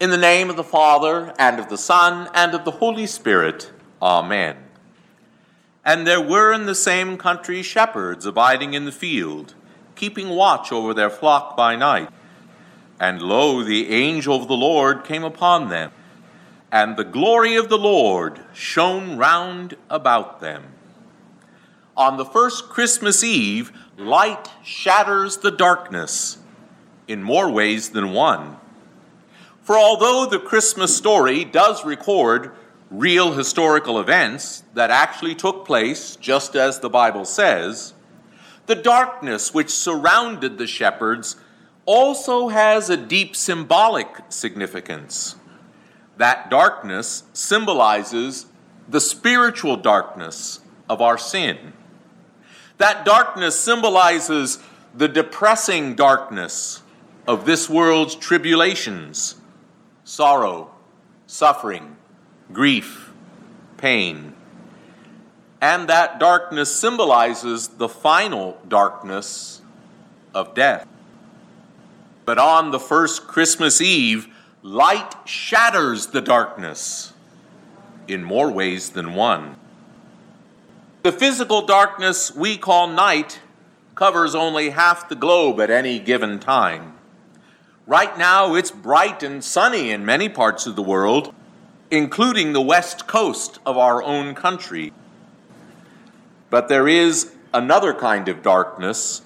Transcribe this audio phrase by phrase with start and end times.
[0.00, 3.70] In the name of the Father, and of the Son, and of the Holy Spirit.
[4.00, 4.56] Amen.
[5.84, 9.52] And there were in the same country shepherds abiding in the field,
[9.96, 12.08] keeping watch over their flock by night.
[12.98, 15.92] And lo, the angel of the Lord came upon them,
[16.72, 20.62] and the glory of the Lord shone round about them.
[21.94, 26.38] On the first Christmas Eve, light shatters the darkness
[27.06, 28.56] in more ways than one.
[29.70, 32.50] For although the Christmas story does record
[32.90, 37.94] real historical events that actually took place just as the Bible says,
[38.66, 41.36] the darkness which surrounded the shepherds
[41.86, 45.36] also has a deep symbolic significance.
[46.16, 48.46] That darkness symbolizes
[48.88, 51.74] the spiritual darkness of our sin.
[52.78, 54.58] That darkness symbolizes
[54.96, 56.82] the depressing darkness
[57.28, 59.36] of this world's tribulations,
[60.10, 60.68] sorrow,
[61.28, 61.96] suffering,
[62.52, 63.12] grief,
[63.76, 64.34] pain.
[65.60, 69.62] And that darkness symbolizes the final darkness
[70.34, 70.88] of death.
[72.24, 74.26] But on the first Christmas Eve,
[74.62, 77.12] light shatters the darkness
[78.08, 79.54] in more ways than one.
[81.04, 83.38] The physical darkness we call night
[83.94, 86.96] covers only half the globe at any given time.
[87.86, 91.34] Right now, it's bright and sunny in many parts of the world,
[91.90, 94.92] including the west coast of our own country.
[96.50, 99.22] But there is another kind of darkness,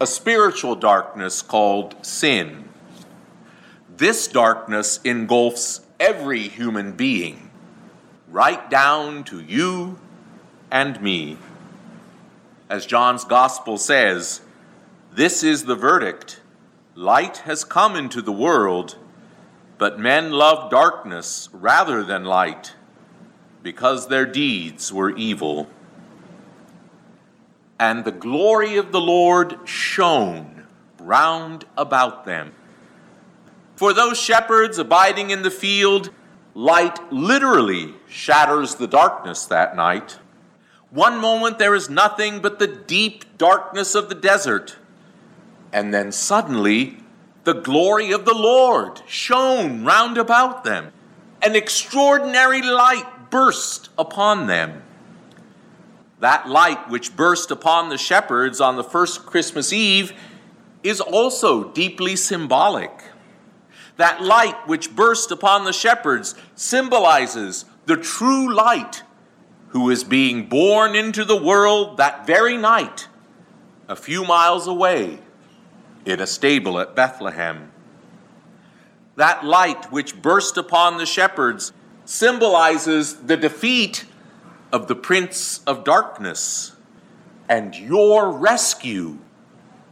[0.00, 2.68] a spiritual darkness called sin.
[3.96, 7.50] This darkness engulfs every human being,
[8.28, 9.98] right down to you
[10.70, 11.38] and me.
[12.68, 14.42] As John's Gospel says,
[15.12, 16.40] this is the verdict
[16.96, 18.96] light has come into the world
[19.78, 22.74] but men loved darkness rather than light,
[23.62, 25.68] because their deeds were evil.
[27.78, 30.66] And the glory of the Lord shone
[30.98, 32.52] round about them.
[33.74, 36.10] For those shepherds abiding in the field,
[36.54, 40.18] light literally shatters the darkness that night.
[40.88, 44.76] One moment there is nothing but the deep darkness of the desert,
[45.72, 46.98] and then suddenly
[47.44, 50.92] the glory of the Lord shone round about them.
[51.40, 54.82] An extraordinary light burst upon them.
[56.18, 60.12] That light which burst upon the shepherds on the first Christmas Eve
[60.82, 62.90] is also deeply symbolic.
[63.96, 69.04] That light which burst upon the shepherds symbolizes the true light
[69.68, 73.08] who is being born into the world that very night,
[73.88, 75.20] a few miles away
[76.06, 77.70] in a stable at Bethlehem.
[79.16, 81.72] That light which burst upon the shepherds
[82.04, 84.04] symbolizes the defeat
[84.72, 86.72] of the prince of darkness
[87.48, 89.18] and your rescue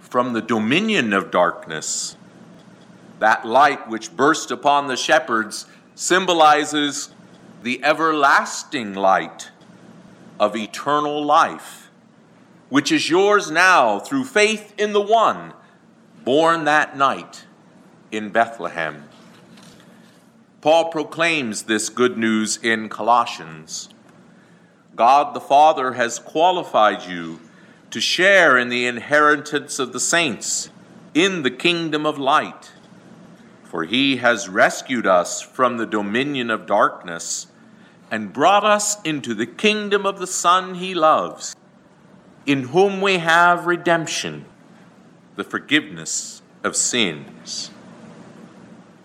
[0.00, 2.16] from the dominion of darkness.
[3.20, 7.10] That light which burst upon the shepherds symbolizes
[7.62, 9.50] the everlasting light
[10.40, 11.90] of eternal life,
[12.70, 15.52] which is yours now through faith in the one
[16.24, 17.44] born that night
[18.10, 19.04] in Bethlehem.
[20.60, 23.88] Paul proclaims this good news in Colossians.
[24.94, 27.40] God the Father has qualified you
[27.90, 30.68] to share in the inheritance of the saints
[31.14, 32.72] in the kingdom of light.
[33.64, 37.46] For he has rescued us from the dominion of darkness
[38.10, 41.54] and brought us into the kingdom of the Son he loves,
[42.44, 44.44] in whom we have redemption
[45.40, 47.70] the forgiveness of sins.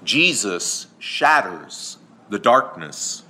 [0.03, 1.97] Jesus shatters
[2.29, 3.23] the darkness.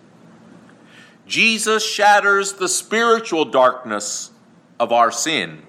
[1.28, 4.32] Jesus shatters the spiritual darkness
[4.80, 5.62] of our sin.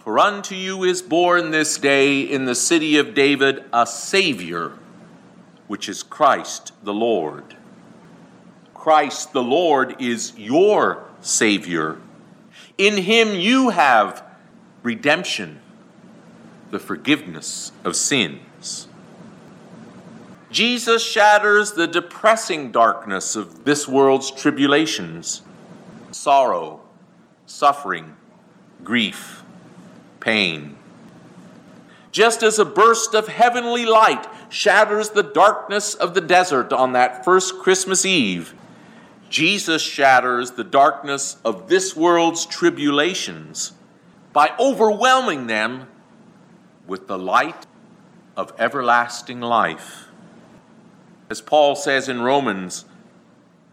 [0.00, 4.72] For unto you is born this day in the city of David a Savior,
[5.68, 7.56] which is Christ the Lord.
[8.74, 11.98] Christ the Lord is your Savior.
[12.76, 14.24] In him you have
[14.82, 15.60] redemption
[16.72, 18.88] the forgiveness of sins.
[20.50, 25.42] Jesus shatters the depressing darkness of this world's tribulations,
[26.10, 26.80] sorrow,
[27.46, 28.16] suffering,
[28.82, 29.42] grief,
[30.20, 30.76] pain.
[32.10, 37.24] Just as a burst of heavenly light shatters the darkness of the desert on that
[37.24, 38.54] first Christmas Eve,
[39.28, 43.72] Jesus shatters the darkness of this world's tribulations
[44.32, 45.86] by overwhelming them
[46.86, 47.66] with the light
[48.36, 50.06] of everlasting life.
[51.30, 52.84] As Paul says in Romans,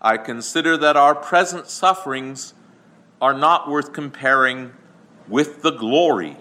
[0.01, 2.53] I consider that our present sufferings
[3.21, 4.71] are not worth comparing
[5.27, 6.37] with the glory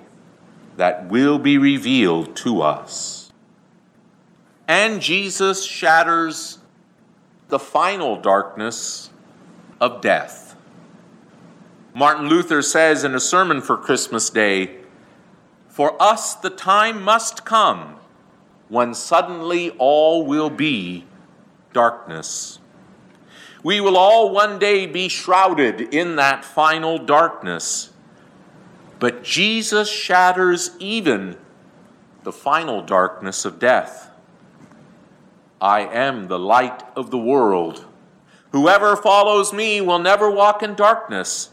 [0.76, 3.32] that will be revealed to us.
[4.68, 6.58] And Jesus shatters
[7.48, 9.10] the final darkness
[9.80, 10.54] of death.
[11.94, 14.76] Martin Luther says in a sermon for Christmas Day
[15.78, 18.00] For us the time must come
[18.68, 21.04] when suddenly all will be
[21.72, 22.58] darkness.
[23.62, 27.92] We will all one day be shrouded in that final darkness.
[28.98, 31.36] But Jesus shatters even
[32.24, 34.10] the final darkness of death.
[35.60, 37.84] I am the light of the world.
[38.50, 41.50] Whoever follows me will never walk in darkness,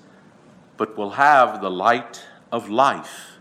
[0.77, 3.34] but will have the light of life.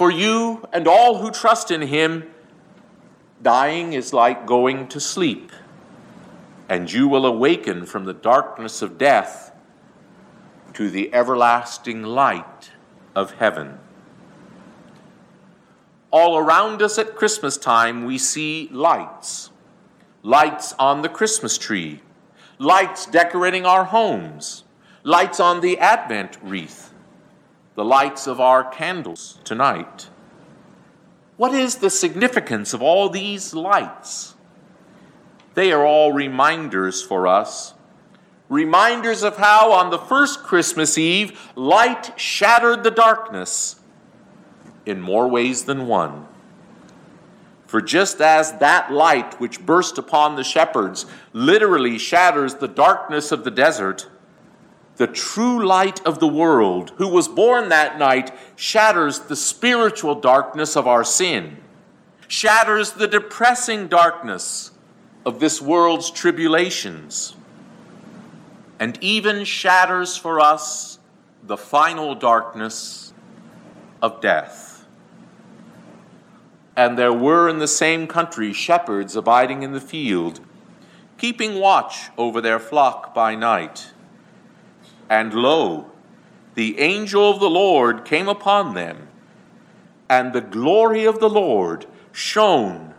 [0.00, 2.24] For you and all who trust in him,
[3.42, 5.52] dying is like going to sleep
[6.70, 9.52] and you will awaken from the darkness of death
[10.72, 12.70] to the everlasting light
[13.14, 13.78] of heaven.
[16.10, 19.50] All around us at Christmas time, we see lights.
[20.22, 22.00] Lights on the Christmas tree,
[22.56, 24.64] lights decorating our homes,
[25.02, 26.89] lights on the Advent wreath,
[27.80, 30.10] the lights of our candles tonight.
[31.38, 34.34] What is the significance of all these lights?
[35.54, 37.72] They are all reminders for us.
[38.50, 43.80] Reminders of how on the first Christmas Eve, light shattered the darkness
[44.84, 46.28] in more ways than one.
[47.66, 53.42] For just as that light which burst upon the shepherds literally shatters the darkness of
[53.44, 54.06] the desert,
[55.00, 60.76] the true light of the world, who was born that night, shatters the spiritual darkness
[60.76, 61.56] of our sin,
[62.28, 64.72] shatters the depressing darkness
[65.24, 67.34] of this world's tribulations,
[68.78, 70.98] and even shatters for us
[71.42, 73.14] the final darkness
[74.02, 74.84] of death.
[76.76, 80.40] And there were in the same country shepherds abiding in the field,
[81.16, 83.94] keeping watch over their flock by night.
[85.10, 85.90] And lo,
[86.54, 89.08] the angel of the Lord came upon them,
[90.08, 92.94] and the glory of the Lord shone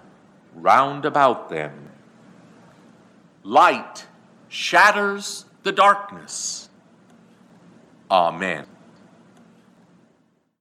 [0.53, 1.81] round about them
[3.43, 4.05] light
[4.49, 6.69] shatters the darkness.
[8.09, 8.65] Amen.